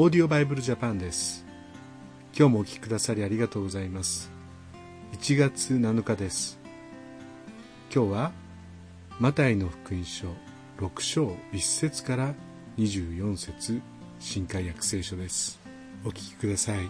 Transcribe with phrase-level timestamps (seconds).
[0.00, 1.44] オーディオバイブルジャパンです。
[2.32, 4.30] 今日もお聞きくださりありがとうございます。
[5.14, 6.56] 1月7日です。
[7.92, 8.32] 今日は
[9.18, 10.28] マタイの福音書
[10.78, 12.32] 6章1節から
[12.76, 13.82] 24節
[14.20, 15.58] 新海約聖書です。
[16.04, 16.88] お聞きください。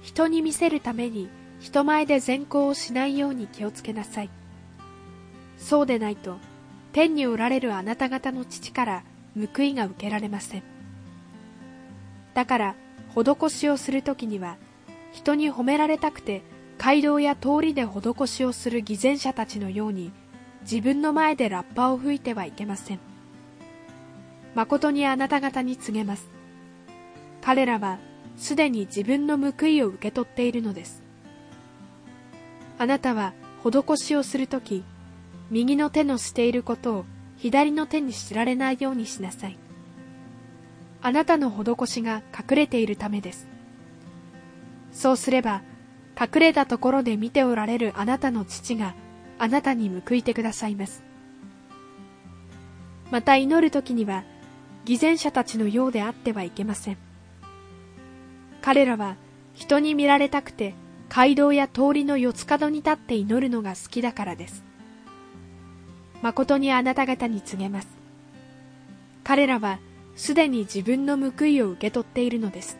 [0.00, 1.28] 人に見せるために
[1.60, 4.30] 人前で善行をしないように気をつけなさい。
[5.58, 6.38] そうでないと
[6.92, 9.02] 天におられるあなた方の父から
[9.36, 10.62] 報いが受けられません。
[12.34, 12.74] だから
[13.14, 14.56] 施しをするときには
[15.12, 16.42] 人に褒められたくて
[16.78, 20.12] 街道や通りで施しをする偽善者たちのように
[20.62, 23.00] 自分の前でラッパを吹いてはいけません。
[24.54, 26.28] 誠にあなた方に告げます。
[27.42, 27.98] 彼らは
[28.36, 31.02] すでに自分の報いを受け取っているのです。
[32.78, 33.32] あなたは
[33.64, 34.84] 施しをするとき
[35.50, 37.04] 右の手のしていることを
[37.38, 39.58] 左の手に知られないようにしなさい。
[41.00, 43.48] あなたの施しが隠れているためです。
[44.92, 45.62] そうすれば
[46.20, 48.94] 隠れたところで見ておられるあなたの父が
[49.38, 51.04] あなたに報いてくださいます。
[53.10, 54.24] また祈る時には
[54.84, 56.98] 偽善者たちのようであってはいけません。
[58.60, 59.16] 彼らは
[59.54, 60.74] 人に見られたくて
[61.08, 64.64] 街道や通りの四つ角に立って祈るのが好きだからです。
[66.22, 67.88] 誠にあなた方に告げます。
[69.24, 69.78] 彼らは
[70.16, 72.78] すでに自分の報いを受け取っているのです。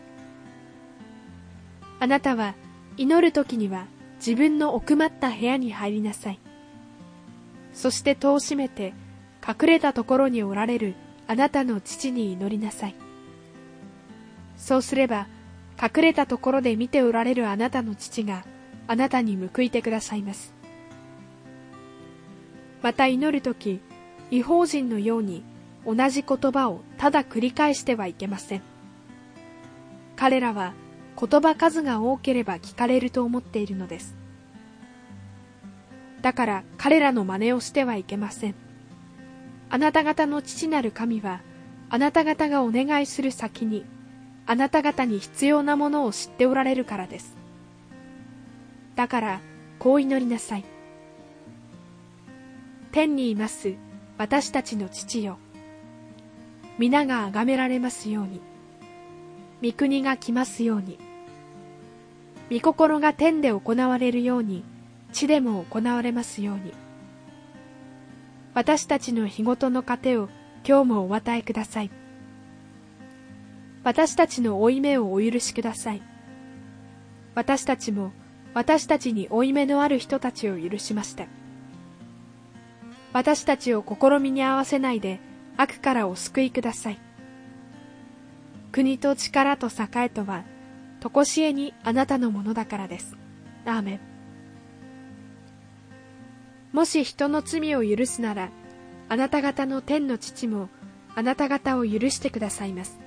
[1.99, 2.55] あなたは
[2.97, 3.85] 祈る時には
[4.17, 6.39] 自分の奥まった部屋に入りなさい。
[7.73, 8.93] そして戸を閉めて
[9.47, 10.95] 隠れたところにおられる
[11.27, 12.95] あなたの父に祈りなさい。
[14.57, 15.27] そうすれば
[15.81, 18.43] 隠れたところで見ておられるあなたの父が
[18.87, 20.58] あなたに報いてくださいます。
[22.81, 23.81] また祈る時
[24.31, 25.43] 違法人のように
[25.85, 28.61] 同じ言葉をただ繰り返してはいけません。
[30.15, 30.73] 彼らは
[31.19, 34.15] 言葉数が多ければ聞かれると思っているのです。
[36.21, 38.55] だから彼らの真似をしてはいけません。
[39.69, 41.41] あなた方の父なる神は
[41.89, 43.85] あなた方がお願いする先に
[44.45, 47.37] あなた方に必要なものを知っておられるからです。
[48.95, 49.41] だから
[49.77, 50.65] こう祈りなさい。
[52.91, 53.75] 天にいます
[54.17, 55.37] 私たちの父よ。
[56.79, 58.41] 皆が崇められますように。
[59.61, 60.97] 御国が来ますように。
[62.51, 64.63] 御心が天で行われるように
[65.11, 66.73] 地でも行われますように。
[68.55, 70.27] 私たちの日ごとの糧を
[70.67, 71.91] 今日もお与えください。
[73.83, 76.01] 私たちの負い目をお許しください。
[77.35, 78.11] 私たちも
[78.55, 81.27] 私たちに負い目のある人たちを許しました。
[83.13, 85.19] 私たちを試みに合わせないで
[85.57, 86.99] 悪からお救いください。
[88.71, 90.43] 国と力と栄えとは
[91.01, 93.17] 常しえにあなたのものだからです。
[93.65, 93.99] アーメン。
[96.71, 98.51] もし人の罪を許すなら
[99.09, 100.69] あなた方の天の父も
[101.15, 102.99] あなた方を許してくださいます。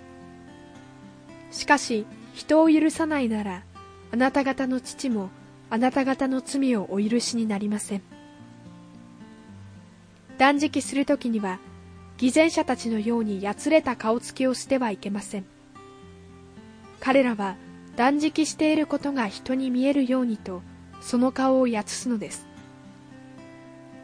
[1.52, 3.62] しかし人を許さないなら
[4.10, 5.30] あなた方の父も
[5.70, 8.02] あなた方の罪をお許しになりません。
[10.42, 11.60] 断食するときには
[12.19, 15.44] 偽善者たちのようにやつれた顔つきをしてはいけません。
[16.98, 17.54] 彼らは
[17.94, 20.62] 断食していることが人に見えるようにと
[21.00, 22.44] その顔をやつすのです。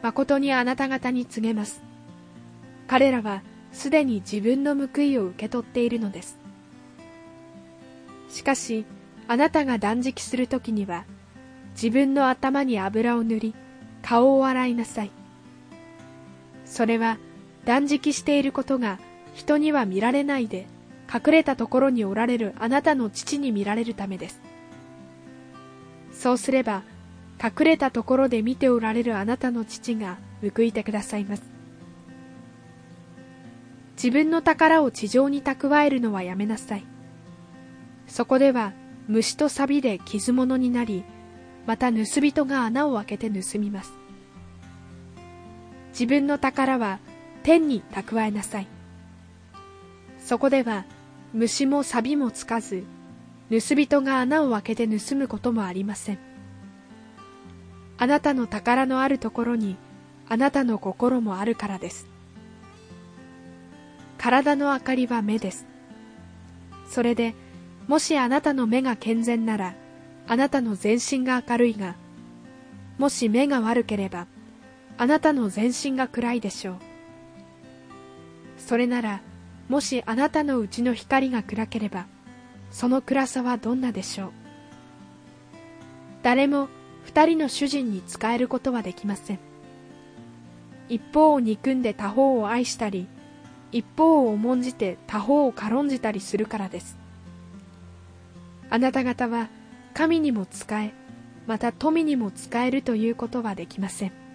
[0.01, 1.81] 誠にあなた方に告げます。
[2.87, 6.39] 彼らはすでに自分の報いを受け取っているのです。
[8.29, 8.85] しかし
[9.27, 11.03] あなたが断食するときには
[11.73, 13.55] 自分の頭に油を塗り
[14.01, 15.11] 顔を洗いなさい。
[16.69, 17.17] それは
[17.65, 18.99] 断食していることが
[19.33, 20.67] 人には見られないで
[21.11, 24.39] 隠れたところにおられるあなたの父に見られるためです。
[26.13, 26.83] そうすれば
[27.41, 30.17] 隠れたところで見ておられるあなたの父が
[30.55, 31.43] 報いてくださいます。
[33.95, 36.85] 自分の宝を地上に蓄えるのはやめなさい。
[38.07, 38.73] そこでは
[39.07, 41.03] 虫と錆で傷物になり
[41.65, 43.91] また盗人が穴を開けて盗みます。
[45.91, 46.99] 自分の宝は
[47.43, 48.67] 天に蓄えなさい。
[50.19, 50.85] そこでは
[51.33, 52.83] 虫も錆もつかず
[53.49, 56.19] 盗人が穴を開けて盗むこともありません。
[57.97, 59.75] あなたの宝のあるところに
[60.27, 62.07] あなたの心もあるからです。
[64.17, 65.65] 体の明かりは目です。
[66.87, 67.33] それで
[67.87, 69.73] もしあなたの目が健全なら
[70.27, 71.95] あなたの全身が明るいが
[72.97, 74.27] もし目が悪ければ
[75.01, 76.75] あなたの全身が暗いでしょう。
[78.57, 79.21] それなら
[79.69, 82.05] もしあなたのうちの光が暗ければ
[82.69, 84.31] その暗さはどんなでしょう。
[86.21, 86.67] 誰も
[87.05, 89.39] 二人の主人に仕えることはできません。
[90.89, 93.07] 一方を憎んで他方を愛したり
[93.71, 96.97] 一方を重んじて他方を軽んじたりするからです。
[98.69, 99.47] あなた方は
[99.93, 100.91] 神にも仕え
[101.47, 104.28] また富にも使えるということはできません。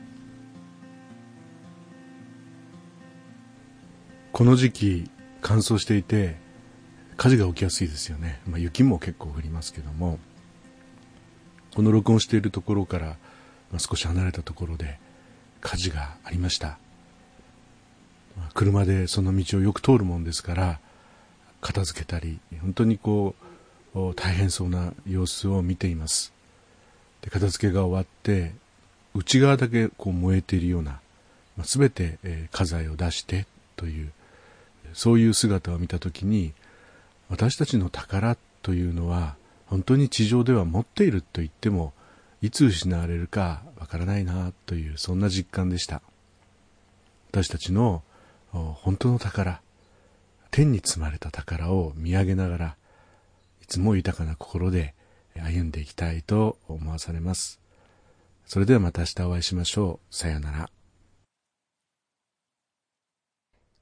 [4.35, 5.11] この時期
[5.43, 6.35] 乾燥していて
[7.17, 10.19] 火事が起きやすいですよね、まあ、雪も結構降りますけども
[11.73, 14.99] この録音しているところから、まあ、少し離れたところで
[15.61, 16.79] 火事がありました、
[18.37, 20.81] まあ、車でその道をよく通るもんですから
[21.61, 23.37] 片付けたり本当にこ
[23.95, 26.33] う大変そうな様子を見ています。
[27.23, 28.53] で片付けが終わって
[29.15, 30.99] 内側だけこう燃えているような、
[31.57, 33.47] まあ、全て、えー、家財を出して
[33.77, 34.11] という
[34.95, 36.55] そういう姿を見た時に
[37.29, 39.37] 私たちの宝というのは
[39.67, 41.93] 本当に地上では持っていると言っても
[42.41, 46.03] いつ失われるかわからないなというそんな実感でした。
[47.31, 48.03] 私たちの
[48.53, 49.61] 本当の宝
[50.51, 52.77] 天に積まれた宝を見上げながら
[53.63, 54.95] いつも豊かな心で
[55.35, 57.59] 歩んでいきたいと思わされます。
[58.47, 60.15] それではまた明日お会いしましょう。
[60.15, 60.74] さようなら。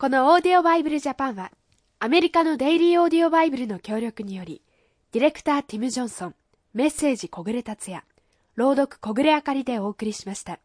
[0.03, 1.53] このオーディオバイブルジャパンは
[2.01, 4.61] アメリカのデイリーオーディオバイブルの協力により
[5.13, 6.35] ディレクターティム・ジョンソン、
[6.75, 8.03] メッセージ小暮達也、
[8.57, 10.59] 朗読小暮あかりでお送りしました。